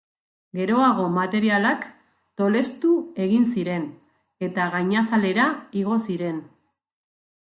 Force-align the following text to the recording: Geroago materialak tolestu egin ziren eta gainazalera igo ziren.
Geroago 0.59 1.03
materialak 1.15 1.83
tolestu 2.41 2.93
egin 3.25 3.45
ziren 3.55 3.83
eta 4.47 4.65
gainazalera 4.77 5.45
igo 5.83 5.99
ziren. 6.07 6.41